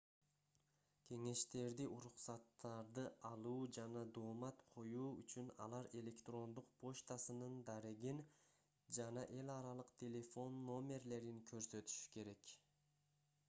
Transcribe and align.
кеңештерди/уруксаттарды 1.09 3.03
алуу 3.29 3.59
жана 3.77 4.01
доомат 4.19 4.63
коюу 4.77 5.11
үчүн 5.25 5.51
алар 5.67 5.91
электрондук 6.01 6.73
почтасынын 6.85 7.61
дарегин 7.69 8.23
жана 8.99 9.27
эл 9.41 9.53
аралык 9.59 9.93
телефон 10.05 10.61
номерлерин 10.73 11.45
көрсөтүшү 11.55 12.03
керек 12.19 12.57